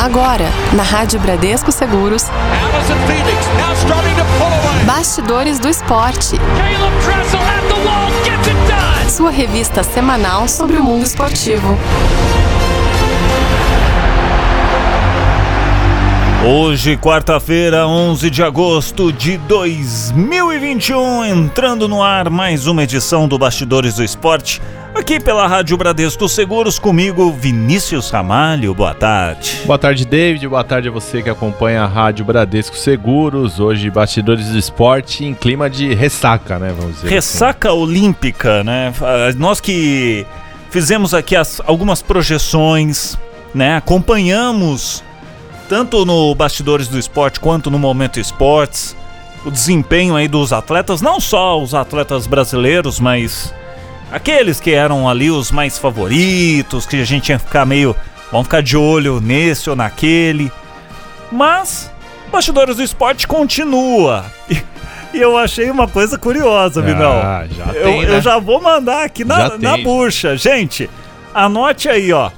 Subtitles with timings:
[0.00, 2.24] Agora, na Rádio Bradesco Seguros.
[4.86, 6.36] Bastidores do Esporte.
[9.10, 11.76] Sua revista semanal sobre o mundo esportivo.
[16.48, 23.96] Hoje, quarta-feira, 11 de agosto de 2021, entrando no ar mais uma edição do Bastidores
[23.96, 24.62] do Esporte,
[25.00, 28.74] aqui pela Rádio Bradesco Seguros, comigo, Vinícius Ramalho.
[28.74, 29.62] Boa tarde.
[29.64, 30.46] Boa tarde, David.
[30.46, 33.58] Boa tarde a você que acompanha a Rádio Bradesco Seguros.
[33.58, 36.74] Hoje, Bastidores do Esporte em clima de ressaca, né?
[36.76, 37.08] Vamos dizer.
[37.08, 37.78] Ressaca assim.
[37.78, 38.92] olímpica, né?
[39.38, 40.26] Nós que
[40.68, 43.16] fizemos aqui as, algumas projeções,
[43.54, 43.76] né?
[43.76, 45.02] Acompanhamos
[45.66, 48.94] tanto no Bastidores do Esporte quanto no Momento Esportes,
[49.46, 53.54] o desempenho aí dos atletas, não só os atletas brasileiros, mas
[54.10, 57.94] aqueles que eram ali os mais favoritos, que a gente tinha que ficar meio,
[58.30, 60.50] vamos ficar de olho nesse ou naquele.
[61.30, 61.90] Mas
[62.30, 64.24] Bastidores do Esporte continua.
[65.12, 67.12] E eu achei uma coisa curiosa, Vinão.
[67.12, 68.16] Ah, já eu, tem, né?
[68.16, 70.36] eu já vou mandar aqui na, na bucha.
[70.36, 70.88] Gente,
[71.34, 72.30] anote aí, ó.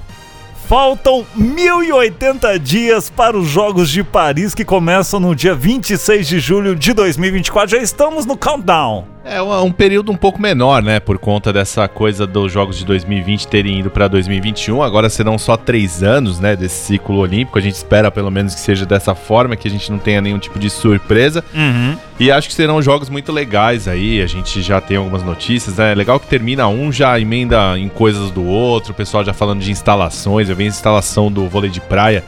[0.67, 6.75] Faltam 1080 dias para os Jogos de Paris que começam no dia 26 de julho
[6.75, 7.77] de 2024.
[7.77, 9.12] Já estamos no countdown.
[9.25, 10.99] É um período um pouco menor, né?
[10.99, 14.83] Por conta dessa coisa dos Jogos de 2020 terem ido para 2021.
[14.83, 16.57] Agora serão só três anos, né?
[16.57, 17.57] Desse ciclo olímpico.
[17.57, 20.37] A gente espera pelo menos que seja dessa forma, que a gente não tenha nenhum
[20.37, 21.43] tipo de surpresa.
[21.53, 21.97] Uhum.
[22.19, 24.21] E acho que serão jogos muito legais aí.
[24.21, 25.93] A gente já tem algumas notícias, né?
[25.93, 28.91] É legal que termina um, já emenda em coisas do outro.
[28.91, 30.49] O pessoal já falando de instalações.
[30.49, 32.25] Eu vi a instalação do vôlei de praia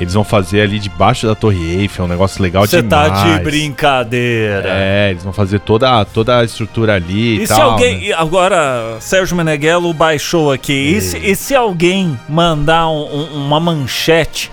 [0.00, 3.08] eles vão fazer ali debaixo da Torre Eiffel, um negócio legal Cê demais.
[3.08, 4.68] Você tá de brincadeira.
[4.68, 8.08] É, eles vão fazer toda, toda a estrutura ali e, e tal, se alguém...
[8.08, 8.14] Né?
[8.14, 10.72] Agora, Sérgio Meneghello baixou aqui.
[10.72, 14.50] E, e, se, e se, alguém mandar um, um, uma manchete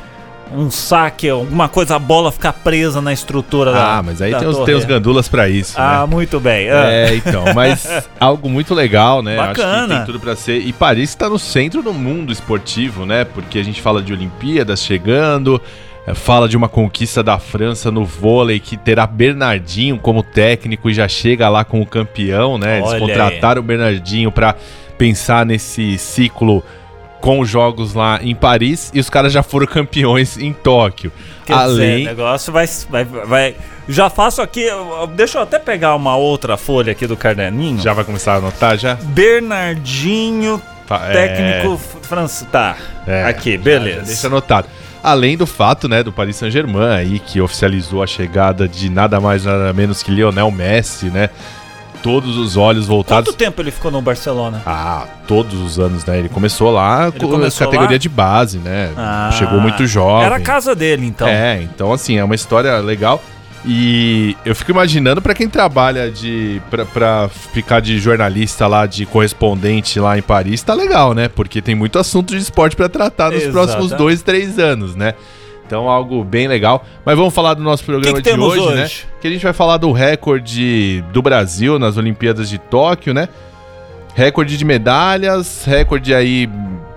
[0.53, 4.33] um saque, alguma coisa, a bola ficar presa na estrutura ah, da Ah, mas aí
[4.33, 5.75] tem os, tem os, gandulas para isso.
[5.77, 6.05] Ah, né?
[6.05, 6.69] muito bem.
[6.69, 6.91] Ah.
[6.91, 9.35] É, então, mas algo muito legal, né?
[9.35, 9.75] Bacana.
[9.75, 10.59] Acho que tem tudo para ser.
[10.59, 13.23] E Paris está no centro do mundo esportivo, né?
[13.23, 15.61] Porque a gente fala de Olimpíadas chegando,
[16.05, 20.93] é, fala de uma conquista da França no vôlei que terá Bernardinho como técnico e
[20.93, 22.77] já chega lá como campeão, né?
[22.79, 23.65] Eles Olha contrataram aí.
[23.65, 24.55] o Bernardinho para
[24.97, 26.63] pensar nesse ciclo
[27.21, 31.11] com os jogos lá em Paris e os caras já foram campeões em Tóquio.
[31.45, 31.97] Quer Além...
[31.97, 33.55] dizer, o negócio vai, vai, vai.
[33.87, 34.67] Já faço aqui.
[35.15, 37.79] Deixa eu até pegar uma outra folha aqui do caderninho.
[37.79, 38.95] Já vai começar a anotar já?
[38.95, 42.07] Bernardinho, tá, técnico é...
[42.07, 42.49] francês.
[42.51, 42.75] Tá,
[43.05, 43.95] é, aqui, beleza.
[43.95, 44.67] Já, já deixa anotado.
[45.03, 49.45] Além do fato, né, do Paris Saint-Germain aí, que oficializou a chegada de nada mais
[49.45, 51.29] nada menos que Lionel Messi, né?
[52.05, 53.31] Todos os olhos voltados.
[53.31, 54.61] Quanto tempo ele ficou no Barcelona?
[54.63, 56.19] Ah, todos os anos, né?
[56.19, 57.97] Ele começou lá ele com começou categoria lá?
[57.97, 58.91] de base, né?
[58.95, 60.23] Ah, Chegou muito jovem.
[60.23, 61.27] Era a casa dele, então.
[61.27, 63.19] É, então assim, é uma história legal.
[63.65, 66.61] E eu fico imaginando para quem trabalha de
[66.93, 71.27] para ficar de jornalista lá, de correspondente lá em Paris, tá legal, né?
[71.27, 75.15] Porque tem muito assunto de esporte para tratar nos próximos dois, três anos, né?
[75.65, 76.85] Então, algo bem legal.
[77.03, 78.89] Mas vamos falar do nosso programa que que de hoje, hoje, né?
[79.19, 83.27] Que a gente vai falar do recorde do Brasil nas Olimpíadas de Tóquio, né?
[84.13, 86.47] Recorde de medalhas, recorde aí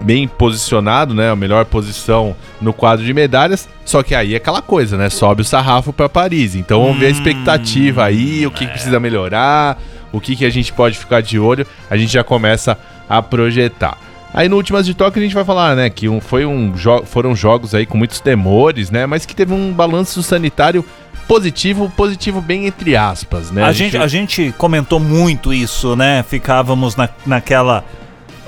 [0.00, 1.30] bem posicionado, né?
[1.30, 3.68] A melhor posição no quadro de medalhas.
[3.84, 5.08] Só que aí é aquela coisa, né?
[5.08, 6.54] Sobe o sarrafo para Paris.
[6.54, 9.78] Então vamos ver a expectativa aí, o que, que precisa melhorar,
[10.12, 11.66] o que, que a gente pode ficar de olho.
[11.90, 12.78] A gente já começa
[13.08, 13.96] a projetar.
[14.32, 17.02] Aí no Últimas de Tóquio a gente vai falar, né, que um, foi um jo
[17.04, 20.84] foram jogos aí com muitos temores, né, mas que teve um balanço sanitário
[21.26, 23.62] positivo, positivo bem entre aspas, né?
[23.62, 26.22] A, a gente, gente, a gente comentou muito isso, né?
[26.22, 27.84] Ficávamos na, naquela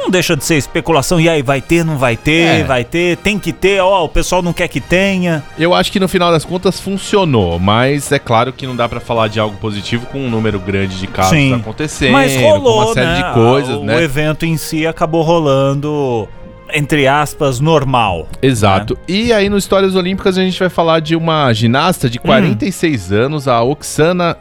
[0.01, 1.21] não deixa de ser especulação.
[1.21, 2.65] E aí, vai ter, não vai ter, é.
[2.65, 5.43] vai ter, tem que ter, ó, o pessoal não quer que tenha.
[5.59, 9.01] Eu acho que no final das contas funcionou, mas é claro que não dá para
[9.01, 11.55] falar de algo positivo com um número grande de casos Sim.
[11.55, 13.23] acontecendo, mas rolou, uma série né?
[13.23, 13.97] de coisas, o, né?
[13.97, 16.29] O evento em si acabou rolando
[16.73, 18.29] entre aspas, normal.
[18.41, 18.95] Exato.
[18.95, 19.01] Né?
[19.09, 23.17] E aí no Histórias Olímpicas a gente vai falar de uma ginasta de 46 hum.
[23.17, 24.37] anos, a Oksana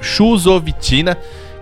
[0.00, 1.18] Chuzovitina,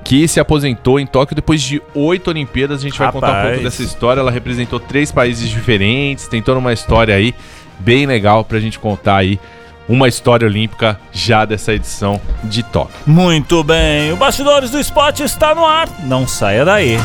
[0.08, 2.80] que se aposentou em Tóquio depois de oito Olimpíadas.
[2.80, 4.20] A gente vai contar um pouco dessa história.
[4.20, 7.34] Ela representou três países diferentes, tem toda uma história aí
[7.78, 9.38] bem legal pra gente contar aí
[9.86, 12.96] uma história olímpica já dessa edição de Tóquio.
[13.06, 15.86] Muito bem, o Bastidores do Esporte está no ar.
[16.04, 16.96] Não saia daí.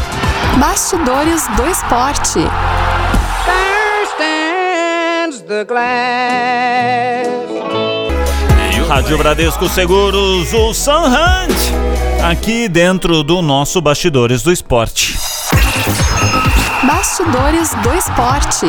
[0.58, 2.40] Bastidores do Esporte.
[8.94, 11.58] Rádio Bradesco Seguros, o Sunhunt
[12.24, 15.18] aqui dentro do nosso Bastidores do Esporte.
[16.86, 18.68] Bastidores do Esporte.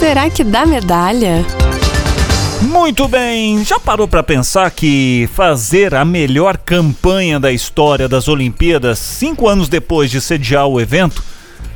[0.00, 1.46] Será que dá medalha?
[2.60, 8.98] Muito bem, já parou para pensar que fazer a melhor campanha da história das Olimpíadas
[8.98, 11.22] cinco anos depois de sediar o evento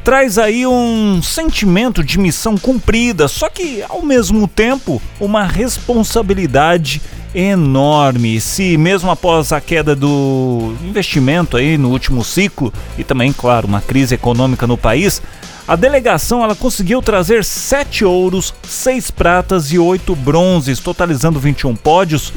[0.05, 7.01] traz aí um sentimento de missão cumprida, só que ao mesmo tempo uma responsabilidade
[7.35, 8.41] enorme.
[8.41, 13.81] Se mesmo após a queda do investimento aí no último ciclo e também, claro, uma
[13.81, 15.23] crise econômica no país,
[15.67, 22.33] a delegação ela conseguiu trazer sete ouros, seis pratas e oito bronzes, totalizando 21 pódios.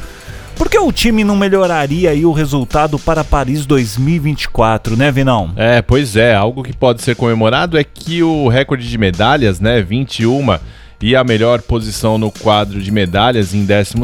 [0.56, 5.52] Por que o time não melhoraria aí o resultado para Paris 2024, né, Vinão?
[5.54, 9.82] É, pois é, algo que pode ser comemorado é que o recorde de medalhas, né,
[9.82, 10.58] 21
[11.00, 13.94] e a melhor posição no quadro de medalhas em 12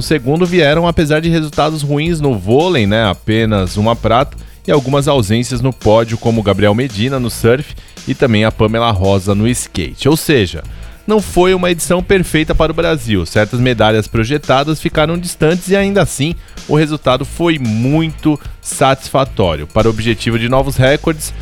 [0.47, 5.73] vieram apesar de resultados ruins no vôlei, né, apenas uma prata e algumas ausências no
[5.73, 7.75] pódio, como Gabriel Medina no surf
[8.07, 10.07] e também a Pamela Rosa no skate.
[10.07, 10.63] Ou seja,
[11.07, 13.27] não foi uma edição perfeita para o Brasil.
[13.27, 16.35] Certas medalhas projetadas ficaram distantes e ainda assim
[16.69, 19.67] o resultado foi muito satisfatório.
[19.67, 21.33] Para o objetivo de novos recordes,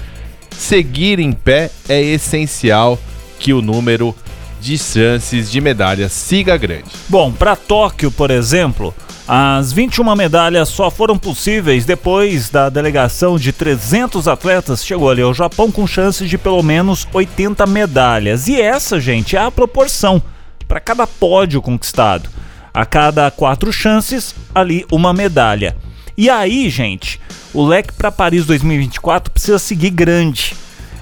[0.51, 2.99] seguir em pé é essencial
[3.39, 4.15] que o número
[4.61, 6.91] de chances de medalhas siga grande.
[7.09, 8.95] Bom, para Tóquio, por exemplo,
[9.33, 15.33] as 21 medalhas só foram possíveis depois da delegação de 300 atletas chegou ali ao
[15.33, 18.49] Japão com chances de pelo menos 80 medalhas.
[18.49, 20.21] E essa, gente, é a proporção
[20.67, 22.29] para cada pódio conquistado.
[22.75, 25.77] A cada quatro chances, ali uma medalha.
[26.17, 27.21] E aí, gente,
[27.55, 30.57] o leque para Paris 2024 precisa seguir grande.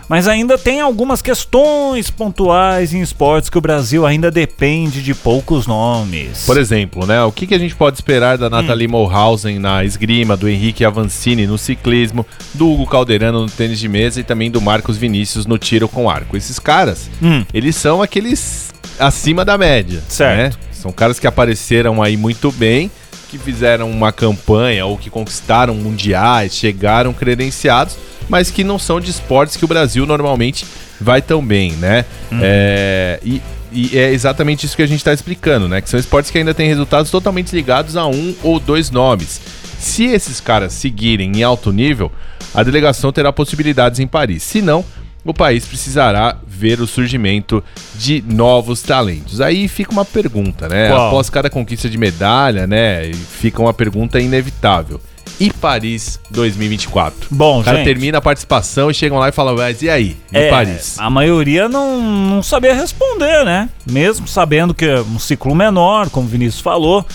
[0.08, 5.66] Mas ainda tem algumas questões pontuais em esportes que o Brasil ainda depende de poucos
[5.66, 6.44] nomes.
[6.46, 7.22] Por exemplo, né?
[7.24, 8.92] O que, que a gente pode esperar da Nathalie hum.
[8.92, 14.20] Mulhausen na esgrima, do Henrique Avancini no ciclismo, do Hugo Calderano no tênis de mesa
[14.20, 16.36] e também do Marcos Vinícius no tiro com arco?
[16.36, 17.44] Esses caras, hum.
[17.52, 20.02] eles são aqueles acima da média.
[20.08, 20.56] Certo.
[20.56, 20.62] Né?
[20.72, 22.90] São caras que apareceram aí muito bem
[23.28, 27.96] que fizeram uma campanha ou que conquistaram mundiais, chegaram credenciados,
[28.28, 30.66] mas que não são de esportes que o Brasil normalmente
[31.00, 32.04] vai tão bem, né?
[32.32, 32.40] Uhum.
[32.42, 33.42] É, e,
[33.72, 35.80] e, é exatamente isso que a gente está explicando, né?
[35.80, 39.40] Que são esportes que ainda têm resultados totalmente ligados a um ou dois nomes.
[39.78, 42.10] Se esses caras seguirem em alto nível,
[42.54, 44.42] a delegação terá possibilidades em Paris.
[44.42, 44.84] Se não,
[45.24, 47.62] o país precisará ver o surgimento
[47.96, 49.40] de novos talentos.
[49.40, 50.88] Aí fica uma pergunta, né?
[50.88, 51.08] Qual?
[51.08, 53.12] Após cada conquista de medalha, né?
[53.12, 55.00] Fica uma pergunta inevitável
[55.40, 57.28] e Paris 2024.
[57.30, 60.16] Bom, O cara gente, termina a participação e chegam lá e falam, mas e aí?
[60.32, 60.98] E é, Paris?
[60.98, 63.68] A maioria não, não sabia responder, né?
[63.88, 67.06] Mesmo sabendo que é um ciclo menor, como o Vinícius falou,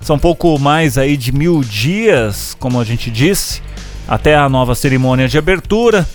[0.00, 3.62] são pouco mais aí de mil dias, como a gente disse,
[4.08, 6.06] até a nova cerimônia de abertura.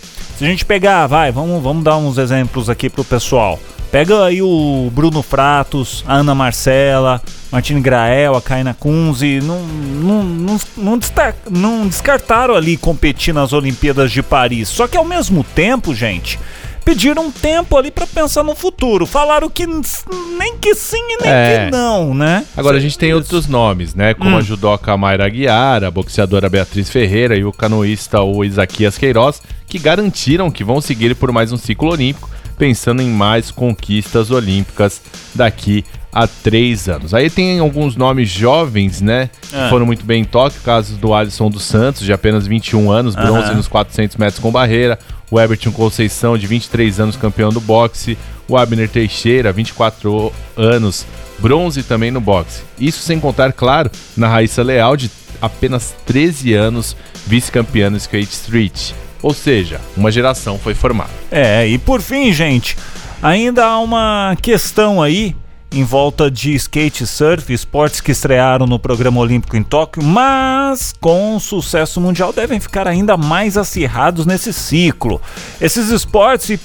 [0.42, 3.60] Se a gente pegar, vai, vamos, vamos dar uns exemplos aqui pro pessoal.
[3.92, 7.22] Pega aí o Bruno Fratos, a Ana Marcela,
[7.52, 11.00] Martine Grael, a Kaina Kunze, não, não, não, não,
[11.48, 14.68] não descartaram ali competir nas Olimpíadas de Paris.
[14.68, 16.40] Só que ao mesmo tempo, gente,
[16.84, 19.06] pediram um tempo ali para pensar no futuro.
[19.06, 21.66] Falaram que nem que sim e nem é.
[21.66, 22.46] que não, né?
[22.56, 24.14] Agora a gente tem outros nomes, né?
[24.14, 24.38] Como hum.
[24.38, 29.80] a judoca Mayra Guiar, a boxeadora Beatriz Ferreira e o canoísta o Isaquias Queiroz, que
[29.80, 35.02] garantiram que vão seguir por mais um ciclo olímpico pensando em mais conquistas olímpicas
[35.34, 37.14] daqui a três anos.
[37.14, 39.30] Aí tem alguns nomes jovens, né?
[39.50, 39.70] Que ah.
[39.70, 43.54] foram muito bem em Tóquio, caso do Alisson dos Santos, de apenas 21 anos, bronze
[43.54, 45.00] nos 400 metros com barreira.
[45.30, 48.18] O Everton Conceição, de 23 anos, campeão do boxe.
[48.50, 51.06] O Abner Teixeira, 24 anos,
[51.40, 52.64] bronze também no boxe.
[52.78, 55.10] Isso sem contar, claro, na Raíssa Leal, de
[55.42, 58.92] apenas 13 anos, vice-campeã no Skate Street.
[59.22, 61.12] Ou seja, uma geração foi formada.
[61.32, 62.76] É, e por fim, gente,
[63.22, 65.34] ainda há uma questão aí
[65.74, 71.40] em volta de skate surf, esportes que estrearam no programa olímpico em Tóquio, mas com
[71.40, 75.22] sucesso mundial devem ficar ainda mais acirrados nesse ciclo.
[75.62, 76.60] Esses esportes se,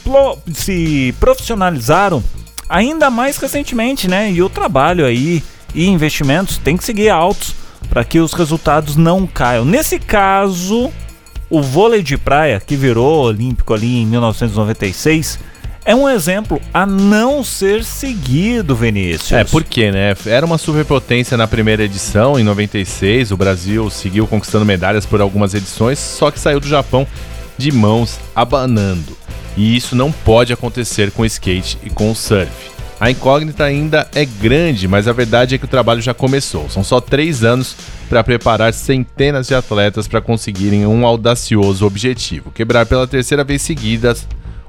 [0.53, 2.23] se profissionalizaram
[2.69, 4.31] ainda mais recentemente, né?
[4.33, 7.55] E o trabalho aí e investimentos tem que seguir altos
[7.89, 9.65] para que os resultados não caiam.
[9.65, 10.91] Nesse caso,
[11.49, 15.39] o vôlei de praia, que virou olímpico ali em 1996,
[15.87, 19.31] é um exemplo a não ser seguido, Vinícius.
[19.31, 20.17] É, porque, né?
[20.27, 23.31] Era uma superpotência na primeira edição, em 96.
[23.31, 27.07] O Brasil seguiu conquistando medalhas por algumas edições, só que saiu do Japão
[27.57, 29.17] de mãos abanando.
[29.57, 32.51] E isso não pode acontecer com o skate e com o surf.
[32.99, 36.69] A incógnita ainda é grande, mas a verdade é que o trabalho já começou.
[36.69, 37.77] São só três anos
[38.09, 44.17] para preparar centenas de atletas para conseguirem um audacioso objetivo: quebrar pela terceira vez seguida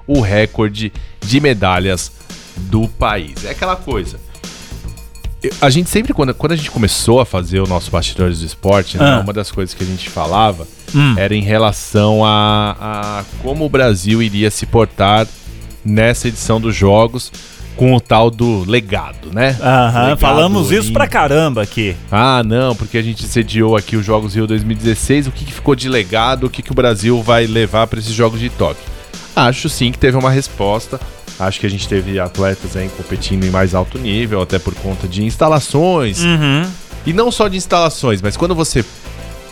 [0.07, 2.11] o recorde de medalhas
[2.57, 3.45] do país.
[3.45, 4.19] É aquela coisa.
[5.61, 8.97] A gente sempre, quando, quando a gente começou a fazer o nosso Bastidores do Esporte,
[8.97, 9.19] né, Ah.
[9.19, 11.13] uma das coisas que a gente falava Hum.
[11.17, 15.27] era em relação a, a como o Brasil iria se portar
[15.85, 17.31] nessa edição dos Jogos
[17.75, 19.55] com o tal do legado, né?
[19.61, 21.95] Aham, Legado falamos isso pra caramba aqui.
[22.11, 25.27] Ah, não, porque a gente sediou aqui os Jogos Rio 2016.
[25.27, 26.45] O que, que ficou de legado?
[26.47, 28.83] O que, que o Brasil vai levar para esses Jogos de Tóquio?
[29.37, 30.99] Acho sim que teve uma resposta.
[31.39, 35.07] Acho que a gente teve atletas aí competindo em mais alto nível, até por conta
[35.07, 36.23] de instalações.
[36.23, 36.67] Uhum.
[37.05, 38.83] E não só de instalações, mas quando você.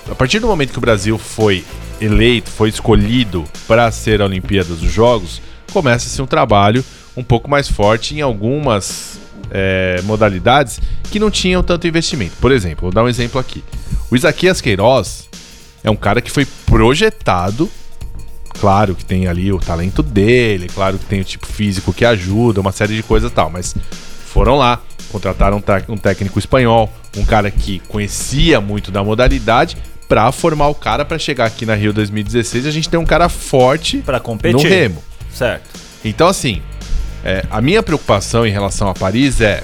[0.10, 1.64] A partir do momento que o Brasil foi
[2.02, 5.40] eleito, foi escolhido para ser a Olimpíadas dos Jogos,
[5.72, 6.84] começa-se um trabalho
[7.16, 9.20] um pouco mais forte em algumas
[9.52, 10.80] é, modalidades
[11.12, 12.34] que não tinham tanto investimento.
[12.42, 13.64] Por exemplo, vou dar um exemplo aqui.
[14.10, 15.30] O Isaquias Queiroz
[15.84, 17.70] é um cara que foi projetado.
[18.60, 22.62] Claro que tem ali o talento dele, claro que tem o tipo físico que ajuda,
[22.62, 23.76] uma série de coisas e tal, mas
[24.28, 24.82] foram lá,
[25.12, 30.76] contrataram um, um técnico espanhol, um cara que conhecia muito da modalidade, pra formar o
[30.76, 34.54] cara pra chegar aqui na Rio 2016 a gente tem um cara forte Pra competir.
[34.54, 35.04] no remo.
[35.34, 35.64] Certo.
[36.04, 36.62] Então, assim,
[37.24, 39.64] é, a minha preocupação em relação a Paris é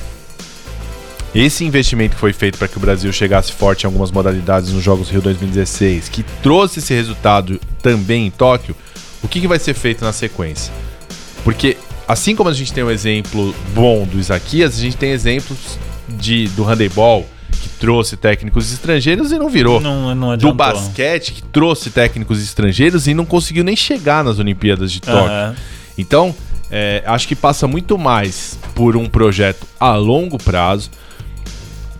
[1.34, 4.84] esse investimento que foi feito para que o Brasil chegasse forte em algumas modalidades nos
[4.84, 8.76] Jogos Rio 2016, que trouxe esse resultado também em Tóquio,
[9.24, 10.74] o que, que vai ser feito na sequência?
[11.44, 15.58] Porque, assim como a gente tem um exemplo bom do Isaquias, a gente tem exemplos
[16.08, 17.26] de, do handebol,
[17.62, 23.08] que trouxe técnicos estrangeiros e não virou Não, não do basquete que trouxe técnicos estrangeiros
[23.08, 25.32] e não conseguiu nem chegar nas Olimpíadas de Tóquio.
[25.32, 25.56] Aham.
[25.98, 26.36] Então,
[26.72, 30.90] é, acho que passa muito mais por um projeto a longo prazo.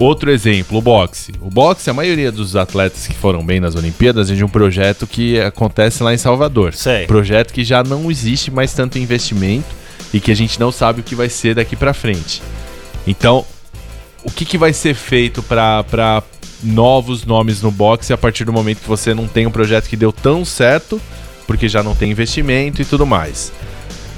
[0.02, 1.32] Outro exemplo, o boxe.
[1.40, 5.06] O boxe, a maioria dos atletas que foram bem nas Olimpíadas é de um projeto
[5.06, 6.74] que acontece lá em Salvador.
[6.74, 7.06] Sei.
[7.06, 9.68] Projeto que já não existe mais tanto investimento
[10.12, 12.42] e que a gente não sabe o que vai ser daqui pra frente.
[13.06, 13.46] Então,
[14.24, 16.24] o que, que vai ser feito para
[16.64, 19.96] novos nomes no boxe a partir do momento que você não tem um projeto que
[19.96, 21.00] deu tão certo,
[21.46, 23.52] porque já não tem investimento e tudo mais?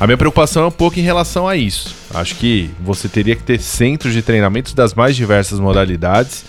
[0.04, 1.96] A minha preocupação é um pouco em relação a isso.
[2.14, 6.44] Acho que você teria que ter centros de treinamentos das mais diversas modalidades.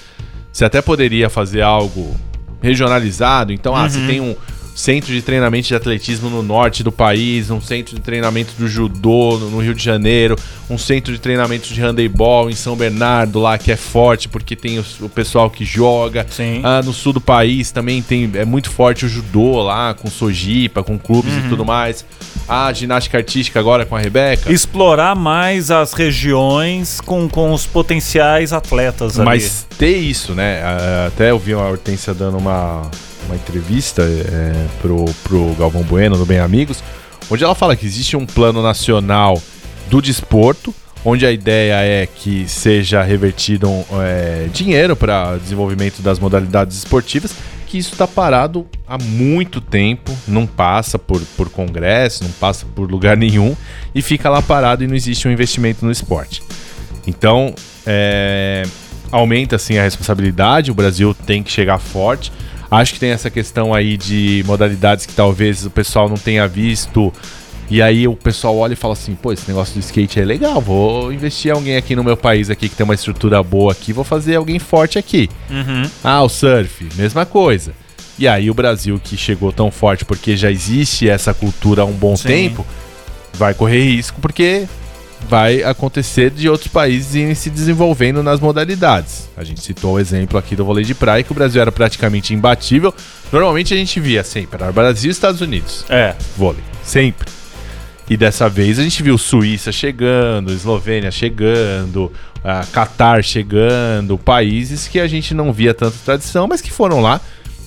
[0.53, 2.17] Você até poderia fazer algo
[2.61, 3.53] regionalizado.
[3.53, 4.35] Então, ah, você tem um
[4.75, 9.39] centro de treinamento de atletismo no norte do país, um centro de treinamento do judô
[9.39, 10.37] no Rio de Janeiro,
[10.69, 14.79] um centro de treinamento de handebol em São Bernardo lá que é forte porque tem
[14.79, 16.27] os- o, pessoal que joga.
[16.29, 16.61] Sim.
[16.65, 20.83] Ah, no sul do país também tem é muito forte o judô lá com Sojipa,
[20.83, 22.05] com clubes e tudo mais.
[22.49, 24.53] A ginástica artística agora com a Rebeca.
[24.53, 29.25] Explorar mais as regiões com, com os potenciais atletas ali.
[29.27, 30.61] Mas ter isso, né?
[30.63, 32.83] Ah, Até eu vi a Hortência dando uma,
[33.27, 36.83] uma entrevista é, pro, pro Galvão Bueno, do Bem Amigos,
[37.31, 39.41] onde ela fala que existe um plano nacional
[39.89, 43.69] do desporto, onde a ideia é que seja revertido
[44.03, 47.35] é, dinheiro para desenvolvimento das modalidades esportivas,
[47.67, 52.91] que isso está parado há muito tempo, não passa por, por congresso, não passa por
[52.91, 53.57] lugar nenhum,
[53.95, 56.43] e fica lá parado e não existe um investimento no esporte.
[57.07, 57.55] Então,
[57.85, 58.63] é,
[59.11, 62.33] aumenta assim a responsabilidade, o Brasil tem que chegar forte.
[62.71, 67.13] Acho que tem essa questão aí de modalidades que talvez o pessoal não tenha visto.
[67.71, 70.61] E aí o pessoal olha e fala assim, pô, esse negócio do skate é legal,
[70.61, 74.05] vou investir alguém aqui no meu país aqui que tem uma estrutura boa aqui, vou
[74.05, 75.31] fazer alguém forte aqui.
[75.49, 75.89] Uhum.
[76.03, 77.73] Ah, o surf, mesma coisa.
[78.19, 81.93] E aí o Brasil que chegou tão forte porque já existe essa cultura há um
[81.93, 82.29] bom Sim.
[82.29, 82.67] tempo,
[83.35, 84.69] vai correr risco porque
[85.29, 89.29] vai acontecer de outros países irem se desenvolvendo nas modalidades.
[89.37, 92.33] A gente citou o exemplo aqui do vôlei de praia, que o Brasil era praticamente
[92.35, 92.95] imbatível.
[93.33, 96.15] Normalmente a gente via sempre, era Brasil e Estados Unidos, É.
[96.37, 97.29] vôlei, sempre.
[98.09, 102.13] E dessa vez a gente viu Suíça chegando, Eslovênia chegando,
[102.45, 107.19] a Catar chegando, países que a gente não via tanta tradição, mas que foram lá,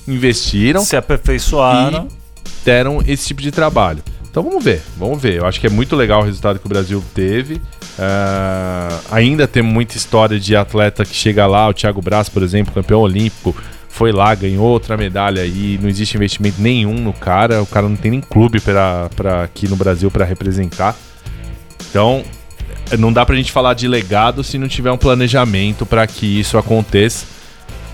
[0.07, 2.07] investiram Se aperfeiçoaram.
[2.07, 4.03] e deram esse tipo de trabalho.
[4.37, 5.37] Então vamos ver, vamos ver.
[5.37, 7.59] Eu acho que é muito legal o resultado que o Brasil teve.
[7.97, 12.71] Ah, ainda tem muita história de atleta que chega lá, o Thiago Braz, por exemplo,
[12.71, 13.55] campeão olímpico,
[13.89, 17.63] foi lá, ganhou outra medalha e não existe investimento nenhum no cara.
[17.63, 19.09] O cara não tem nem clube para
[19.43, 20.95] aqui no Brasil para representar.
[21.89, 22.23] Então
[22.99, 26.59] não dá pra gente falar de legado se não tiver um planejamento para que isso
[26.59, 27.25] aconteça.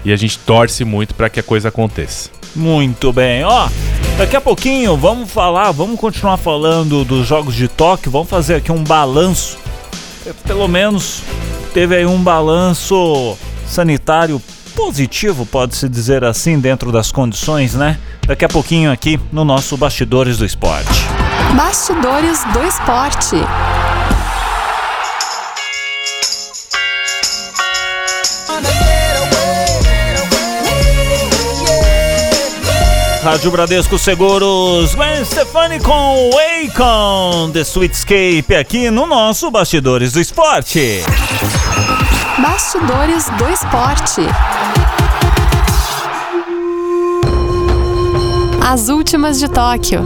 [0.03, 2.29] E a gente torce muito para que a coisa aconteça.
[2.53, 3.69] Muito bem, ó.
[4.17, 8.72] Daqui a pouquinho vamos falar, vamos continuar falando dos Jogos de Tóquio, vamos fazer aqui
[8.72, 9.58] um balanço.
[10.25, 11.22] É, Pelo menos
[11.74, 13.36] teve aí um balanço
[13.67, 14.41] sanitário
[14.75, 17.98] positivo, pode-se dizer assim, dentro das condições, né?
[18.25, 21.05] Daqui a pouquinho aqui no nosso Bastidores do Esporte.
[21.55, 23.36] Bastidores do Esporte.
[33.23, 41.01] Rádio Bradesco Seguros, Gwen Stefani com Wacom, The Sweetscape aqui no nosso Bastidores do Esporte.
[42.37, 44.21] Bastidores do Esporte.
[48.61, 50.01] As últimas de Tóquio.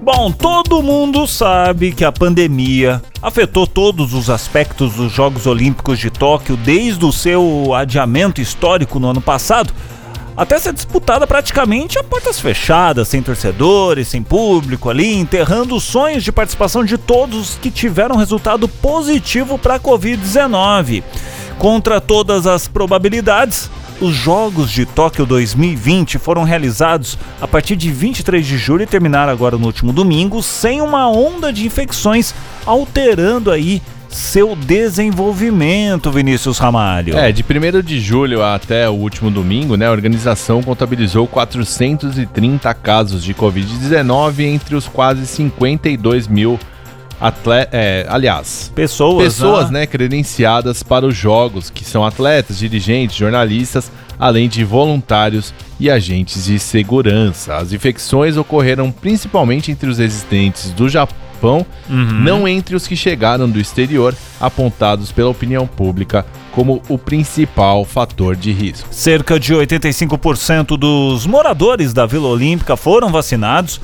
[0.00, 6.08] Bom, todo mundo sabe que a pandemia afetou todos os aspectos dos Jogos Olímpicos de
[6.08, 9.74] Tóquio desde o seu adiamento histórico no ano passado
[10.36, 16.22] até ser disputada praticamente a portas fechadas, sem torcedores, sem público ali, enterrando os sonhos
[16.22, 21.02] de participação de todos que tiveram resultado positivo para a Covid-19.
[21.58, 23.70] Contra todas as probabilidades,
[24.00, 29.30] os Jogos de Tóquio 2020 foram realizados a partir de 23 de julho e terminaram
[29.30, 32.34] agora no último domingo, sem uma onda de infecções
[32.64, 37.16] alterando aí seu desenvolvimento, Vinícius Ramalho.
[37.16, 43.22] É, de 1 de julho até o último domingo, né, a organização contabilizou 430 casos
[43.22, 46.58] de Covid-19 entre os quase 52 mil
[47.20, 49.80] atletas, é, aliás, pessoas, pessoas né?
[49.80, 56.46] né, credenciadas para os jogos, que são atletas, dirigentes, jornalistas, além de voluntários e agentes
[56.46, 57.56] de segurança.
[57.56, 61.16] As infecções ocorreram principalmente entre os residentes do Japão,
[61.48, 62.20] Uhum.
[62.20, 68.36] não entre os que chegaram do exterior, apontados pela opinião pública como o principal fator
[68.36, 68.88] de risco.
[68.90, 73.80] Cerca de 85% dos moradores da Vila Olímpica foram vacinados.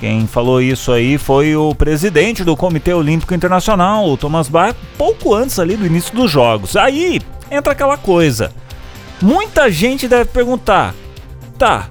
[0.00, 5.34] Quem falou isso aí foi o presidente do Comitê Olímpico Internacional, o Thomas Bach, pouco
[5.34, 6.76] antes ali do início dos jogos.
[6.76, 8.52] Aí entra aquela coisa.
[9.22, 10.92] Muita gente deve perguntar:
[11.56, 11.88] tá,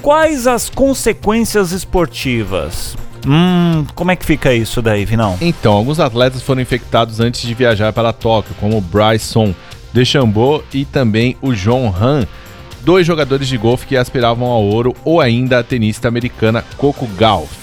[0.00, 2.96] quais as consequências esportivas?
[3.28, 5.36] Hum, como é que fica isso daí, Vinão?
[5.42, 9.54] Então, alguns atletas foram infectados antes de viajar para Tóquio, como o Bryson
[9.92, 12.26] DeChambeau e também o John Han,
[12.80, 17.54] dois jogadores de golfe que aspiravam ao ouro, ou ainda a tenista americana Coco Gauff.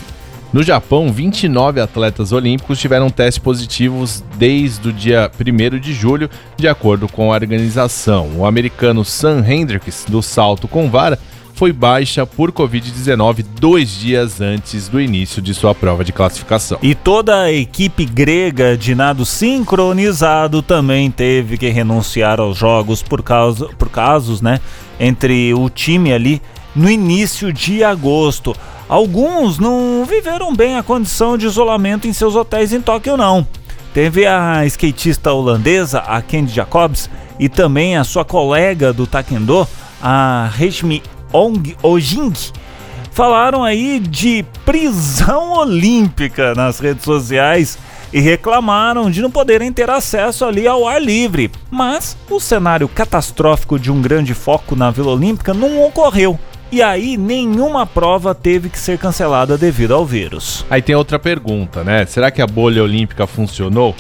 [0.54, 6.68] No Japão, 29 atletas olímpicos tiveram testes positivos desde o dia 1 de julho, de
[6.68, 8.30] acordo com a organização.
[8.38, 11.20] O americano Sam Hendricks, do salto com vara,
[11.56, 16.78] foi baixa por Covid-19 dois dias antes do início de sua prova de classificação.
[16.82, 23.24] E toda a equipe grega de nado sincronizado também teve que renunciar aos jogos por,
[23.24, 24.60] causa, por casos, né,
[25.00, 26.42] entre o time ali
[26.76, 28.54] no início de agosto.
[28.90, 33.48] Alguns não viveram bem a condição de isolamento em seus hotéis em Tóquio, não.
[33.94, 39.66] Teve a skatista holandesa, a Candy Jacobs, e também a sua colega do taekwondo,
[40.02, 41.02] a Reshmi
[41.36, 42.32] Ong Ojing,
[43.12, 47.78] falaram aí de prisão olímpica nas redes sociais
[48.14, 51.52] e reclamaram de não poderem ter acesso ali ao ar livre.
[51.70, 56.40] Mas o cenário catastrófico de um grande foco na Vila Olímpica não ocorreu.
[56.72, 60.66] E aí nenhuma prova teve que ser cancelada devido ao vírus.
[60.70, 62.06] Aí tem outra pergunta, né?
[62.06, 63.94] Será que a bolha olímpica funcionou?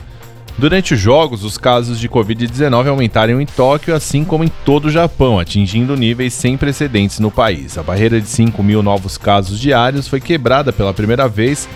[0.57, 4.91] Durante os Jogos, os casos de Covid-19 aumentaram em Tóquio, assim como em todo o
[4.91, 7.77] Japão, atingindo níveis sem precedentes no país.
[7.77, 11.67] A barreira de 5 mil novos casos diários foi quebrada pela primeira vez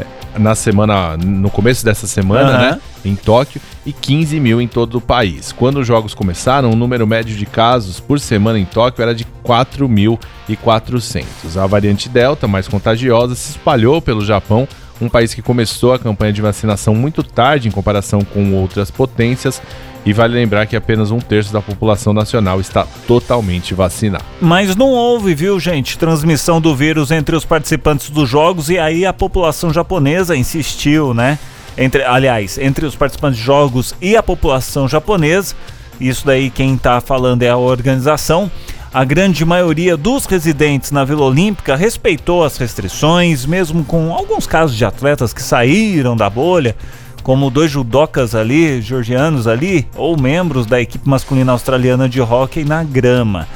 [0.00, 0.06] eh,
[0.38, 2.70] na semana, no começo dessa semana, Aham.
[2.70, 2.80] né?
[3.04, 5.50] Em Tóquio, e 15 mil em todo o país.
[5.50, 9.26] Quando os jogos começaram, o número médio de casos por semana em Tóquio era de
[9.44, 11.24] 4.400.
[11.60, 14.68] A variante Delta, mais contagiosa, se espalhou pelo Japão,
[15.00, 19.60] um país que começou a campanha de vacinação muito tarde em comparação com outras potências.
[20.04, 24.24] E vale lembrar que apenas um terço da população nacional está totalmente vacinada.
[24.40, 29.04] Mas não houve, viu, gente, transmissão do vírus entre os participantes dos jogos e aí
[29.04, 31.38] a população japonesa insistiu, né?
[31.76, 35.54] Entre, aliás, entre os participantes de jogos e a população japonesa,
[36.00, 38.50] isso daí quem tá falando é a organização.
[38.92, 44.76] A grande maioria dos residentes na Vila Olímpica respeitou as restrições, mesmo com alguns casos
[44.76, 46.74] de atletas que saíram da bolha,
[47.22, 52.82] como dois judocas ali, georgianos ali, ou membros da equipe masculina australiana de hóquei na
[52.82, 53.46] grama.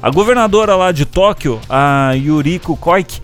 [0.00, 3.20] A governadora lá de Tóquio, a Yuriko Koike,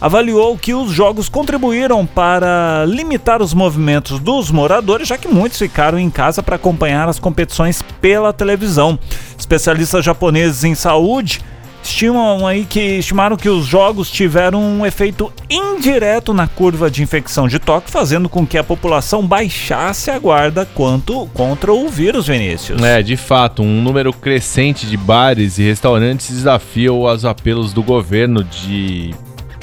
[0.00, 5.98] avaliou que os jogos contribuíram para limitar os movimentos dos moradores, já que muitos ficaram
[5.98, 8.98] em casa para acompanhar as competições pela televisão.
[9.38, 11.40] Especialistas japoneses em saúde
[11.86, 17.46] estimam aí que estimaram que os jogos tiveram um efeito indireto na curva de infecção
[17.46, 22.82] de Tóquio, fazendo com que a população baixasse a guarda quanto contra o vírus, Vinícius.
[22.82, 28.42] É, de fato, um número crescente de bares e restaurantes desafiam os apelos do governo
[28.42, 29.14] de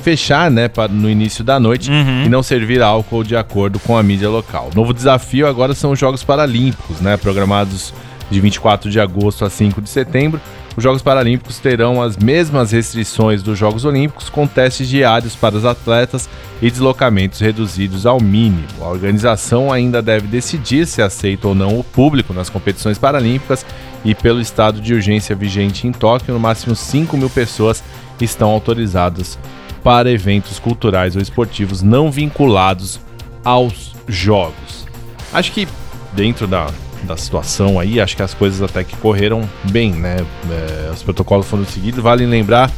[0.03, 2.25] fechar, né, para no início da noite Uhum.
[2.25, 4.69] e não servir álcool de acordo com a mídia local.
[4.71, 7.93] O novo desafio agora são os Jogos Paralímpicos, né, programados
[8.29, 10.41] de 24 de agosto a 5 de setembro,
[10.75, 15.65] os Jogos Paralímpicos terão as mesmas restrições dos Jogos Olímpicos, com testes diários para os
[15.65, 16.27] atletas
[16.61, 18.63] e deslocamentos reduzidos ao mínimo.
[18.81, 23.63] A organização ainda deve decidir se aceita ou não o público nas competições paralímpicas
[24.03, 27.83] e, pelo estado de urgência vigente em Tóquio, no máximo 5 mil pessoas
[28.19, 29.37] estão autorizadas
[29.83, 32.99] para eventos culturais ou esportivos não vinculados
[33.43, 34.87] aos Jogos.
[35.33, 35.67] Acho que
[36.13, 36.67] dentro da,
[37.03, 40.17] da situação aí, acho que as coisas até que correram bem, né?
[40.49, 42.01] É, os protocolos foram seguidos.
[42.01, 42.71] Vale lembrar,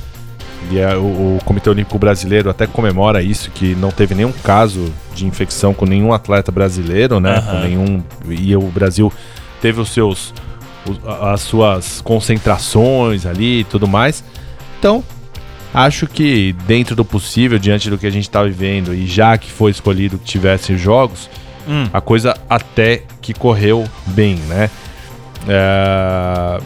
[0.71, 1.01] e é, o,
[1.37, 5.85] o, Comitê Olímpico Brasileiro até comemora isso, que não teve nenhum caso de infecção com
[5.85, 7.39] nenhum atleta brasileiro, né?
[7.39, 7.45] Uhum.
[7.45, 8.03] Com nenhum.
[8.29, 9.11] E o Brasil
[9.61, 10.33] teve os seus.
[11.21, 14.23] as suas concentrações ali e tudo mais.
[14.79, 15.03] Então,
[15.75, 19.51] acho que dentro do possível, diante do que a gente está vivendo, e já que
[19.51, 21.29] foi escolhido que tivesse jogos
[21.67, 21.88] hum.
[21.91, 24.69] a coisa até que correu bem, né?
[25.47, 26.61] É,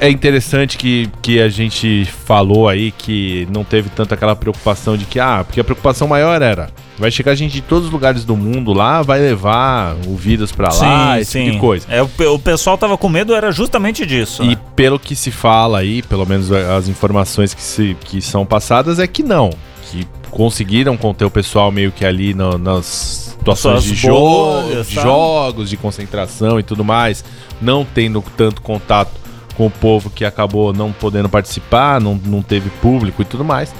[0.00, 5.04] é interessante que, que a gente falou aí que não teve tanto aquela preocupação de
[5.04, 8.36] que, ah, porque a preocupação maior era vai chegar gente de todos os lugares do
[8.36, 11.44] mundo lá, vai levar o vírus para lá, sim, esse sim.
[11.44, 11.86] tipo de coisa.
[11.88, 14.42] É, o, o pessoal tava com medo, era justamente disso.
[14.42, 14.56] E né?
[14.76, 19.06] pelo que se fala aí, pelo menos as informações que, se, que são passadas, é
[19.06, 19.50] que não.
[19.90, 25.76] Que conseguiram conter o pessoal meio que ali no, nas situações de jogo, jogos, de
[25.76, 27.24] concentração e tudo mais,
[27.60, 29.12] não tendo tanto contato
[29.56, 33.72] com o povo que acabou não podendo participar, não, não teve público e tudo mais.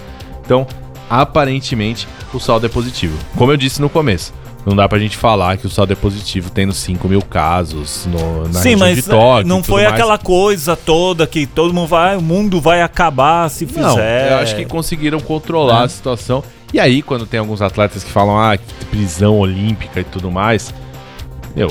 [0.44, 0.66] Então,
[1.09, 3.17] aparentemente, o saldo é positivo.
[3.37, 4.33] Como eu disse no começo,
[4.67, 8.49] não dá pra gente falar que o saldo é positivo tendo 5 mil casos no,
[8.49, 9.95] na Sim, mas Tóquio, não foi mais.
[9.95, 13.83] aquela coisa toda que todo mundo vai, o mundo vai acabar se fizer.
[13.83, 15.85] Não, eu acho que conseguiram controlar é.
[15.85, 16.43] a situação.
[16.73, 18.59] E aí, quando tem alguns atletas que falam, ah,
[18.90, 20.75] prisão olímpica e tudo mais,
[21.55, 21.71] meu,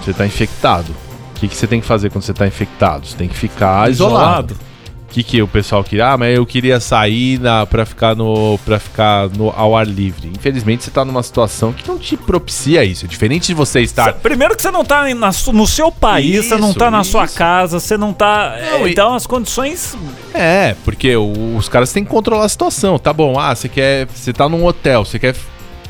[0.00, 0.94] você tá infectado.
[1.34, 3.06] O que, que você tem que fazer quando você tá infectado?
[3.06, 4.52] Você tem que ficar isolado.
[4.52, 4.75] isolado
[5.08, 6.08] que, que o pessoal queria?
[6.08, 10.28] Ah, mas eu queria sair na, pra ficar, no, pra ficar no, ao ar livre.
[10.28, 13.04] Infelizmente, você tá numa situação que não te propicia isso.
[13.04, 14.12] É diferente de você estar.
[14.14, 17.12] Primeiro que você não tá na, no seu país, isso, você não tá na isso.
[17.12, 18.56] sua casa, você não tá.
[18.72, 19.16] Não, então e...
[19.16, 19.96] as condições.
[20.34, 22.98] É, porque os caras têm que controlar a situação.
[22.98, 24.06] Tá bom, ah, você quer.
[24.06, 25.34] Você tá num hotel, você quer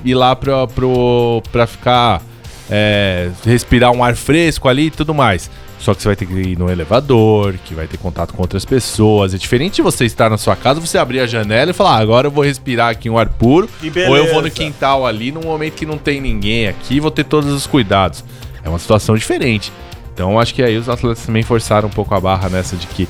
[0.05, 2.23] ir lá pra, pro, pra ficar.
[2.69, 5.49] É, respirar um ar fresco ali e tudo mais.
[5.79, 8.65] Só que você vai ter que ir no elevador, que vai ter contato com outras
[8.65, 9.35] pessoas.
[9.35, 12.01] É diferente de você estar na sua casa, você abrir a janela e falar, ah,
[12.01, 13.69] agora eu vou respirar aqui um ar puro.
[14.09, 17.25] Ou eu vou no quintal ali, num momento que não tem ninguém aqui, vou ter
[17.25, 18.25] todos os cuidados.
[18.65, 19.73] É uma situação diferente.
[20.13, 23.07] Então acho que aí os atletas também forçaram um pouco a barra nessa de que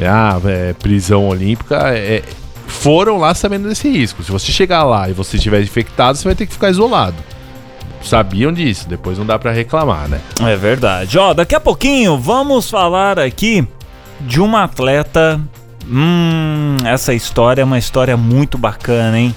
[0.00, 2.22] ah, é, prisão olímpica é,
[2.66, 4.22] foram lá sabendo desse risco.
[4.22, 7.16] Se você chegar lá e você estiver infectado, você vai ter que ficar isolado
[8.08, 10.20] sabiam disso, depois não dá para reclamar, né?
[10.40, 11.18] É verdade.
[11.18, 13.66] Ó, daqui a pouquinho vamos falar aqui
[14.20, 15.40] de uma atleta.
[15.88, 19.34] Hum, essa história é uma história muito bacana, hein?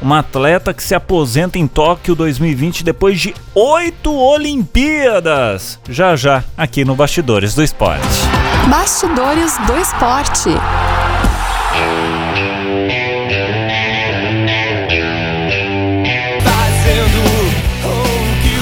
[0.00, 5.78] Uma atleta que se aposenta em Tóquio 2020 depois de oito Olimpíadas.
[5.88, 8.02] Já já, aqui no Bastidores do Esporte.
[8.68, 10.50] Bastidores do Esporte.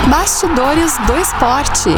[0.08, 1.90] Bastidores do Esporte.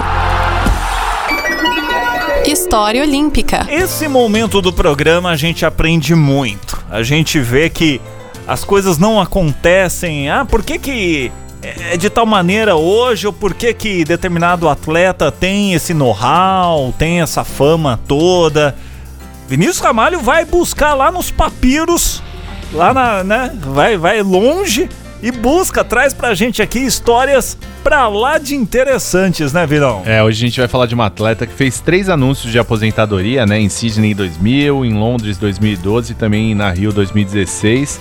[2.45, 3.67] História Olímpica.
[3.71, 6.72] Esse momento do programa a gente aprende muito.
[6.93, 8.03] A gente vê que
[8.47, 10.29] as coisas não acontecem.
[10.29, 15.33] Ah, por que que é de tal maneira hoje ou por que que determinado atleta
[15.33, 18.77] tem esse know-how, tem essa fama toda?
[19.49, 22.23] Vinícius Ramalho vai buscar lá nos papiros,
[22.75, 23.51] lá na, né?
[23.59, 24.87] Vai, vai longe
[25.23, 30.03] e busca, traz pra gente aqui histórias pra lá de interessantes, né, Virão?
[30.05, 33.47] É, hoje a gente vai falar de uma atleta que fez três anúncios de aposentadoria,
[33.47, 38.01] né, em Sydney 2000, em Londres 2012 e também na Rio 2016.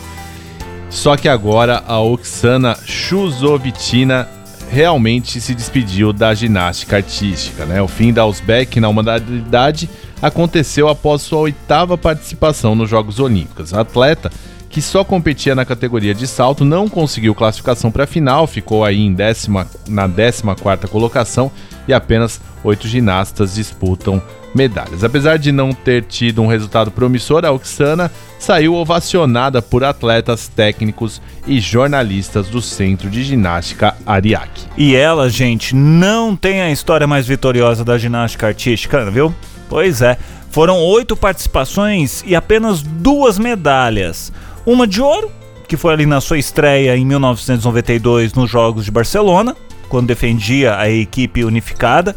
[0.90, 4.28] Só que agora a Oksana Chusovitina
[4.72, 7.82] realmente se despediu da ginástica artística, né?
[7.82, 9.90] O fim da Uzbek na modalidade
[10.22, 13.74] aconteceu após sua oitava participação nos Jogos Olímpicos.
[13.74, 14.32] A atleta
[14.72, 19.00] que só competia na categoria de salto, não conseguiu classificação para a final, ficou aí
[19.00, 21.52] em décima, na 14 colocação
[21.88, 24.22] e apenas oito ginastas disputam
[24.56, 25.04] medalhas.
[25.04, 31.22] Apesar de não ter tido um resultado promissor, a Oksana saiu ovacionada por atletas técnicos
[31.46, 34.66] e jornalistas do Centro de Ginástica Ariake.
[34.78, 39.34] E ela, gente, não tem a história mais vitoriosa da ginástica artística, viu?
[39.70, 40.18] Pois é,
[40.50, 44.32] foram oito participações e apenas duas medalhas.
[44.66, 45.32] Uma de ouro,
[45.68, 49.56] que foi ali na sua estreia em 1992 nos Jogos de Barcelona,
[49.90, 52.16] quando defendia a equipe unificada.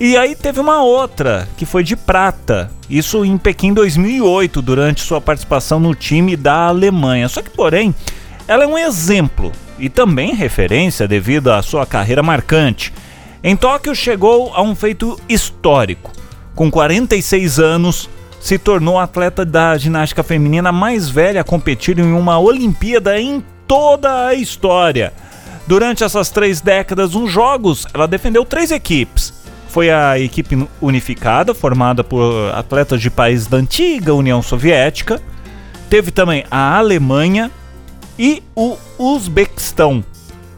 [0.00, 5.20] E aí teve uma outra, que foi de prata, isso em Pequim 2008, durante sua
[5.20, 7.28] participação no time da Alemanha.
[7.28, 7.94] Só que, porém,
[8.46, 12.92] ela é um exemplo e também referência devido à sua carreira marcante.
[13.42, 16.12] Em Tóquio chegou a um feito histórico.
[16.54, 18.10] Com 46 anos,
[18.48, 23.44] se tornou a atleta da ginástica feminina mais velha a competir em uma Olimpíada em
[23.66, 25.12] toda a história.
[25.66, 29.34] Durante essas três décadas nos Jogos, ela defendeu três equipes.
[29.68, 35.20] Foi a equipe unificada, formada por atletas de países da antiga União Soviética.
[35.90, 37.50] Teve também a Alemanha
[38.18, 40.02] e o Uzbequistão,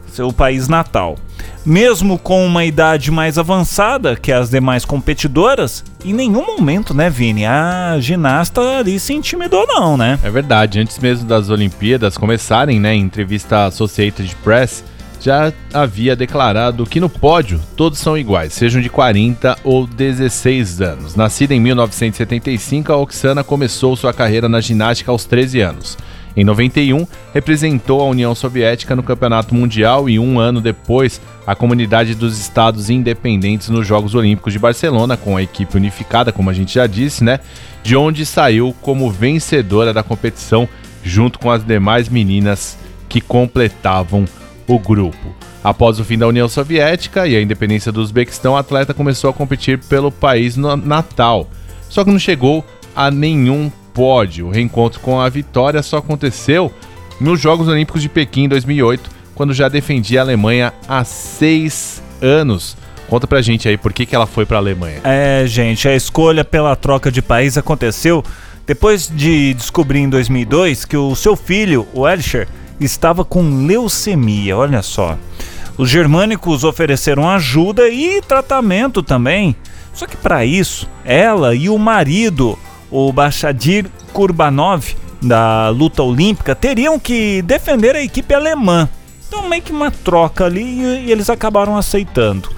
[0.07, 1.17] seu país natal.
[1.65, 7.45] Mesmo com uma idade mais avançada que as demais competidoras, em nenhum momento, né, Vini,
[7.45, 10.17] a ginasta ali se intimidou não, né?
[10.23, 14.83] É verdade, antes mesmo das Olimpíadas começarem, né, em entrevista à Associated Press,
[15.19, 21.15] já havia declarado que no pódio todos são iguais, sejam de 40 ou 16 anos.
[21.15, 25.95] Nascida em 1975, a Oksana começou sua carreira na ginástica aos 13 anos.
[26.35, 32.15] Em 91, representou a União Soviética no Campeonato Mundial e um ano depois a Comunidade
[32.15, 36.75] dos Estados Independentes nos Jogos Olímpicos de Barcelona, com a equipe unificada, como a gente
[36.75, 37.39] já disse, né?
[37.83, 40.69] De onde saiu como vencedora da competição,
[41.03, 42.77] junto com as demais meninas
[43.09, 44.25] que completavam
[44.67, 45.35] o grupo.
[45.63, 49.33] Após o fim da União Soviética e a independência do Uzbequistão, a atleta começou a
[49.33, 51.49] competir pelo país natal.
[51.89, 52.65] Só que não chegou
[52.95, 54.47] a nenhum pódio.
[54.47, 56.71] O reencontro com a vitória só aconteceu
[57.19, 62.75] nos Jogos Olímpicos de Pequim em 2008, quando já defendia a Alemanha há seis anos.
[63.07, 65.01] Conta pra gente aí por que, que ela foi pra Alemanha.
[65.03, 68.23] É, gente, a escolha pela troca de país aconteceu
[68.65, 72.47] depois de descobrir em 2002 que o seu filho, o Elisher,
[72.79, 75.17] estava com leucemia, olha só.
[75.77, 79.55] Os germânicos ofereceram ajuda e tratamento também.
[79.93, 82.57] Só que para isso, ela e o marido,
[82.91, 88.89] o Bachadir Kurbanov, da luta olímpica, teriam que defender a equipe alemã.
[89.27, 92.49] Então, meio que uma troca ali e eles acabaram aceitando.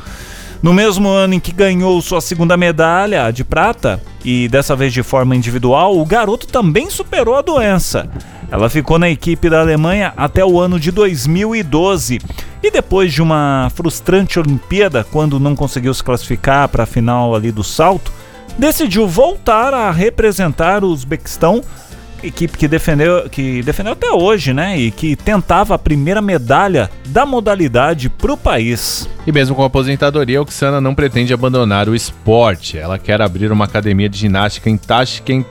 [0.64, 5.04] No mesmo ano em que ganhou sua segunda medalha de prata, e dessa vez de
[5.04, 8.10] forma individual, o garoto também superou a doença.
[8.50, 12.20] Ela ficou na equipe da Alemanha até o ano de 2012
[12.62, 17.52] e depois de uma frustrante Olimpíada, quando não conseguiu se classificar para a final ali
[17.52, 18.14] do salto,
[18.58, 21.62] decidiu voltar a representar o Uzbequistão,
[22.24, 24.78] equipe que defendeu, que defendeu até hoje, né?
[24.78, 29.10] E que tentava a primeira medalha da modalidade para o país.
[29.28, 32.78] E mesmo com a aposentadoria, Oksana não pretende abandonar o esporte.
[32.78, 35.46] Ela quer abrir uma academia de ginástica em Tashkent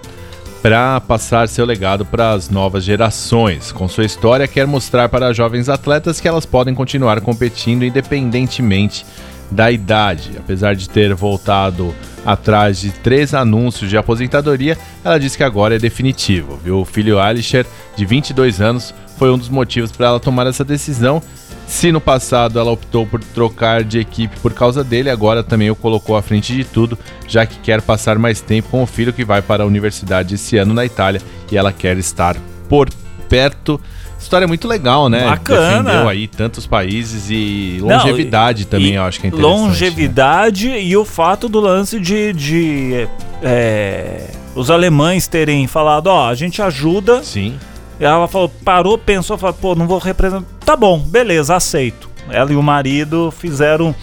[0.62, 3.72] para passar seu legado para as novas gerações.
[3.72, 9.04] Com sua história, quer mostrar para jovens atletas que elas podem continuar competindo independentemente
[9.50, 10.30] da idade.
[10.38, 11.92] Apesar de ter voltado
[12.24, 16.58] atrás de três anúncios de aposentadoria, ela diz que agora é definitivo.
[16.62, 16.80] Viu?
[16.80, 21.22] O filho Alisher, de 22 anos, foi um dos motivos para ela tomar essa decisão.
[21.66, 25.76] Se no passado ela optou por trocar de equipe por causa dele, agora também o
[25.76, 29.24] colocou à frente de tudo, já que quer passar mais tempo com o filho que
[29.24, 32.36] vai para a universidade esse ano na Itália e ela quer estar
[32.68, 32.90] por
[33.28, 33.80] perto
[34.22, 35.24] História muito legal, né?
[35.24, 35.82] Bacana.
[35.82, 39.54] Defendeu aí tantos países e longevidade Não, também, e eu acho que é interessante.
[39.54, 39.62] Né?
[39.66, 40.82] Longevidade né?
[40.82, 43.08] e o fato do lance de, de
[43.42, 47.22] é, os alemães terem falado, ó, a gente ajuda.
[47.22, 47.58] Sim.
[47.98, 50.46] Ela falou, parou, pensou, falou, pô, não vou representar.
[50.64, 52.08] Tá bom, beleza, aceito.
[52.30, 53.94] Ela e o marido fizeram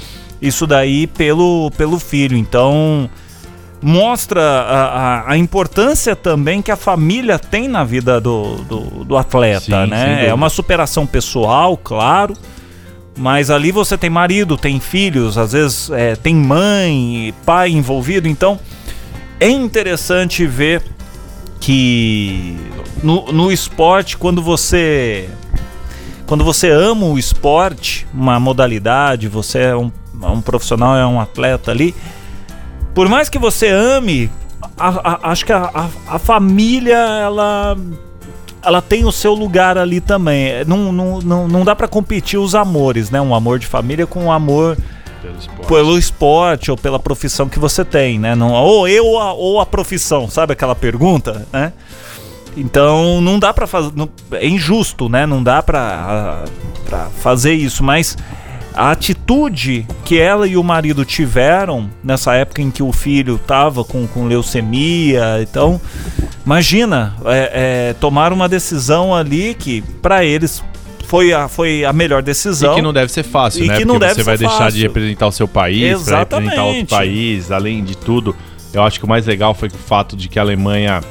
[0.41, 2.37] isso daí pelo, pelo filho.
[2.37, 3.09] Então,
[3.81, 9.17] mostra a, a, a, importância também que a família tem na vida do, do, do
[9.17, 10.27] atleta, Sim, né?
[10.27, 12.33] É uma superação pessoal, claro.
[13.17, 18.27] Mas ali você tem marido, tem filhos, às vezes é, tem mãe, pai envolvido.
[18.27, 18.59] Então
[19.39, 20.83] é interessante ver
[21.59, 22.57] que
[23.03, 25.29] no, no esporte, quando você
[26.25, 31.71] quando você ama o esporte, uma modalidade, você é um, um profissional, é um atleta
[31.71, 31.95] ali,
[32.99, 34.29] por mais que você ame,
[34.77, 37.77] a, a, acho que a, a, família, ela
[38.61, 40.65] ela tem o seu lugar ali também.
[40.67, 43.21] Não, não, não, não dá pra competir os amores, né?
[43.21, 44.77] Um amor de família com um amor
[45.21, 45.67] Pelo esporte.
[45.69, 48.35] pelo esporte ou pela profissão que você tem, né?
[48.35, 51.71] Não, ou eu ou a, profissão, sabe aquela pergunta, né?
[52.57, 55.25] Então não dá pra fazer, não- é injusto, né?
[55.25, 56.43] Não dá pra
[57.21, 58.17] fazer isso, mas
[58.79, 63.83] a atitude que ela e o marido tiveram nessa época em que o filho tava
[63.83, 65.81] com, com leucemia, então
[66.45, 70.63] imagina é, é, tomar uma decisão ali que pra eles
[71.07, 72.71] foi a, foi a melhor decisão.
[72.71, 73.77] E que não deve ser fácil, E né?
[73.77, 74.81] que não Porque deve você vai deixar de fácil.
[74.83, 78.33] representar o seu país, pra representar outro país, além de tudo.
[78.71, 81.01] Eu acho que o mais legal foi o fato de que a Alemanha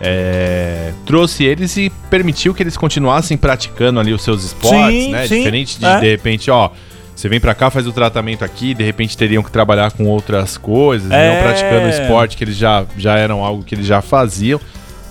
[0.00, 5.26] é, trouxe eles e permitiu que eles continuassem praticando ali os seus esportes, Sim, né?
[5.26, 6.00] sim, Diferente de, é.
[6.00, 6.70] de repente, ó.
[7.14, 10.56] Você vem pra cá, faz o tratamento aqui, de repente teriam que trabalhar com outras
[10.56, 11.34] coisas, É.
[11.34, 14.60] não praticando o esporte que eles já, já eram algo que eles já faziam.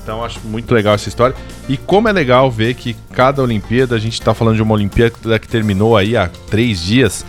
[0.04, 1.34] Então acho muito legal essa história.
[1.70, 5.40] E como é legal ver que cada Olimpíada, a gente tá falando de uma Olimpíada
[5.40, 7.26] que terminou aí há três dias.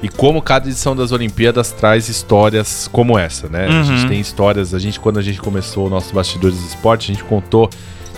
[0.00, 3.66] E como cada edição das Olimpíadas traz histórias como essa, né?
[3.66, 3.82] A Uhum.
[3.84, 7.14] gente tem histórias, a gente, quando a gente começou o nosso Bastidores do Esporte, a
[7.14, 7.68] gente contou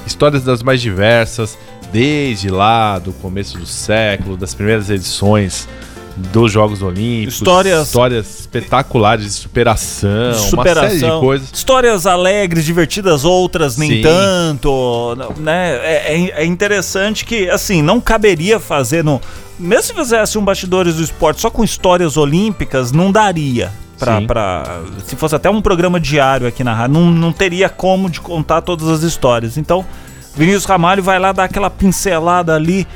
[0.07, 1.57] histórias das mais diversas,
[1.93, 5.69] desde lá do começo do século, das primeiras edições
[6.17, 7.35] dos Jogos Olímpicos.
[7.37, 11.49] Histórias- Histórias espetaculares de superação, superação, uma série de coisas.
[11.53, 14.03] histórias alegres, divertidas, outras nem Sim.
[14.03, 15.71] tanto, né?
[15.83, 19.21] É, é- é interessante que, assim, não caberia fazer no...
[19.59, 23.71] Mesmo se fizesse um Bastidores do Esporte só com histórias olímpicas, não daria.
[23.99, 28.09] Pra, pra- se fosse até um programa diário aqui na rádio, não, não teria como
[28.09, 29.59] de contar todas as histórias.
[29.59, 29.85] Então,
[30.37, 32.87] Vinícius Ramalho vai lá dar aquela pincelada ali,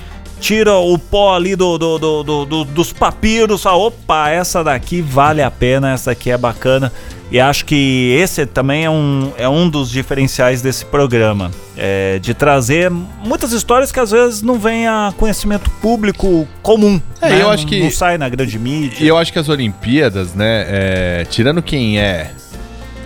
[0.41, 5.01] tira o pó ali do, do- do- do- do- dos papiros, fala, opa, essa daqui
[5.01, 6.93] vale a pena, essa daqui é bacana.
[7.31, 11.51] E acho que esse também é um, é um dos diferenciais desse programa.
[11.77, 17.01] é, de trazer muitas histórias que às vezes não vêm a conhecimento público comum.
[17.21, 17.43] É, né?
[17.43, 19.03] eu acho que- Não sai na grande mídia.
[19.03, 22.31] E eu acho que as Olimpíadas, né, é, tirando quem é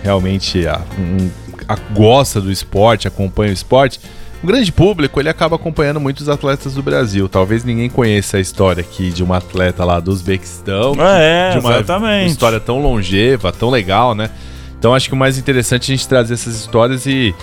[0.03, 1.31] realmente a, um-
[1.67, 3.99] a- gosta do esporte, acompanha o esporte,
[4.43, 7.27] o grande público ele acaba acompanhando muitos atletas do Brasil.
[7.27, 11.59] Talvez ninguém conheça a história aqui de uma atleta lá do Uzbequistão, que- É, de
[11.59, 12.23] uma, exatamente.
[12.25, 14.29] uma história tão longeva, tão legal, né?
[14.77, 17.35] Então acho que o mais interessante é a gente trazer essas histórias e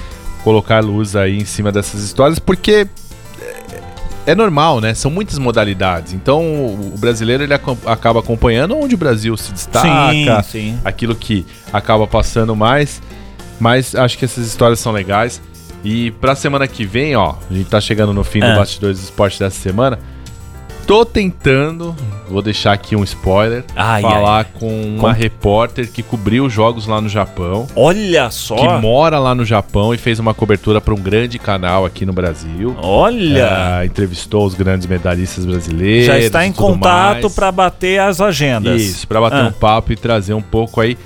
[0.43, 2.87] colocar luz aí em cima dessas histórias, porque
[4.27, 4.95] é normal, né?
[4.95, 6.13] São muitas modalidades.
[6.15, 10.79] Então o brasileiro ele acaba acompanhando onde o Brasil se destaca, sim, sim.
[10.85, 13.03] aquilo que acaba passando mais.
[13.61, 15.41] Mas acho que essas histórias são legais.
[15.85, 18.51] E pra semana que vem, ó, a gente tá chegando no fim É.
[18.53, 19.99] do Bastidores do Esporte dessa semana.
[20.87, 21.97] Tô tentando,
[22.31, 27.01] vou deixar aqui um spoiler, Ai, falar com uma repórter que cobriu os jogos lá
[27.01, 28.55] no Japão, Olha só.
[28.55, 32.13] que mora lá no Japão e fez uma cobertura para um grande canal aqui no
[32.13, 32.77] Brasil.
[32.81, 33.81] Olha.
[33.83, 36.07] É, entrevistou os grandes medalhistas brasileiros.
[36.07, 38.81] Já está em contato para bater as agendas.
[38.81, 39.49] Isso, pra bater Ah.
[39.49, 40.97] um papo e trazer um pouco aí.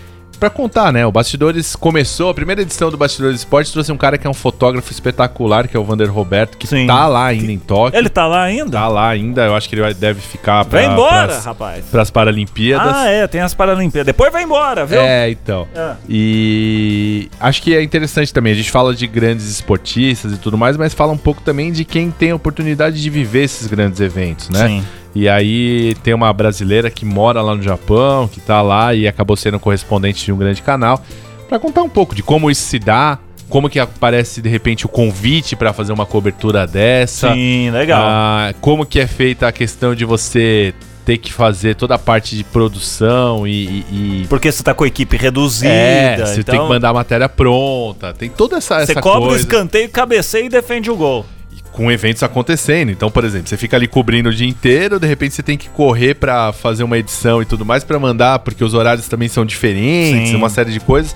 [0.40, 1.04] Pra contar, né?
[1.04, 4.34] O Bastidores começou, a primeira edição do Bastidores Esporte trouxe um cara que é um
[4.34, 6.86] fotógrafo espetacular, que é o Vander Roberto, que Sim.
[6.86, 7.98] tá lá ainda em Tóquio.
[7.98, 8.70] Ele tá lá ainda?
[8.70, 11.84] Tá lá ainda, eu acho que ele vai- deve ficar pra, Vai embora, pras, rapaz.
[11.90, 12.90] pras Paralimpíadas.
[12.96, 14.06] Ah, é, tem as Paralimpíadas.
[14.06, 14.98] Depois vai embora, viu?
[15.00, 15.68] É, então.
[15.76, 15.92] É.
[16.08, 18.52] E acho que é interessante também.
[18.52, 21.84] A gente fala de grandes esportistas e tudo mais, mas fala um pouco também de
[21.84, 24.66] quem tem a oportunidade de viver esses grandes eventos, né?
[24.66, 24.84] Sim.
[25.14, 29.36] E aí tem uma brasileira que mora lá no Japão, que tá lá e acabou
[29.36, 31.02] sendo correspondente de um grande canal,
[31.48, 33.18] pra contar um pouco de como isso se dá,
[33.48, 37.32] como que aparece de repente o convite pra fazer uma cobertura dessa.
[37.32, 38.00] Sim, legal.
[38.04, 40.72] Ah, como que é feita a questão de você
[41.04, 43.50] ter que fazer toda a parte de produção e-
[43.90, 45.68] e- e Porque você tá com a equipe reduzida.
[45.72, 48.12] é, você então tem que mandar a matéria pronta.
[48.14, 49.40] Tem toda essa, Você essa cobra o coisa.
[49.40, 51.26] escanteio, cabeceia e defende o gol.
[51.72, 52.90] Com eventos acontecendo.
[52.90, 55.68] Então, por exemplo, você fica ali cobrindo o dia inteiro, de repente você tem que
[55.68, 59.44] correr pra fazer uma edição e tudo mais pra mandar, porque os horários também são
[59.46, 60.36] diferentes, Sim.
[60.36, 61.14] uma série de coisas.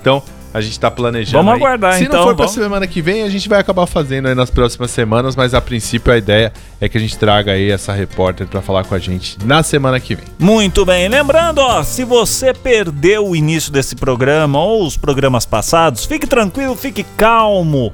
[0.00, 1.38] Então, a gente tá planejando.
[1.38, 1.58] Vamos aí.
[1.58, 2.62] aguardar, Se então, não for pra vamos.
[2.62, 6.12] semana que vem, a gente vai acabar fazendo aí nas próximas semanas, mas a princípio
[6.12, 9.36] a ideia é que a gente traga aí essa repórter pra falar com a gente
[9.44, 10.26] na semana que vem.
[10.38, 11.08] Muito bem.
[11.08, 16.76] Lembrando, ó, se você perdeu o início desse programa ou os programas passados, fique tranquilo,
[16.76, 17.92] fique calmo.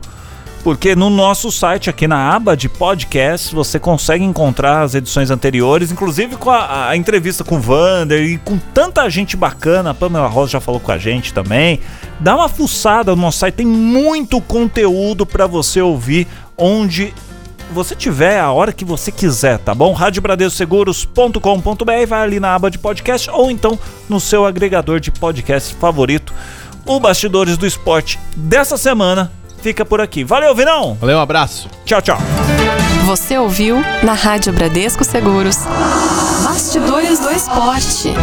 [0.62, 5.90] Porque no nosso site, aqui na aba de podcast, você consegue encontrar as edições anteriores,
[5.90, 9.90] inclusive com a, a entrevista com o Vander e com tanta gente bacana.
[9.90, 11.80] A Pamela Rosa já falou com a gente também.
[12.18, 16.26] Dá uma fuçada no nosso site, tem muito conteúdo para você ouvir
[16.58, 17.14] onde
[17.72, 19.92] você tiver a hora que você quiser, tá bom?
[19.92, 26.34] radiobradescoseguros.com.br, vai ali na aba de podcast ou então no seu agregador de podcast favorito.
[26.84, 30.24] O Bastidores do Esporte dessa semana fica por aqui.
[30.24, 30.96] Valeu, Vinão!
[31.00, 31.68] Valeu, um abraço.
[31.84, 32.18] Tchau, tchau.
[33.04, 35.56] Você ouviu na Rádio Bradesco Seguros.
[36.44, 38.14] Bastidores do Esporte.